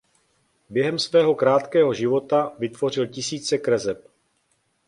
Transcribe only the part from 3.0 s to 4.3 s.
tisíce kreseb.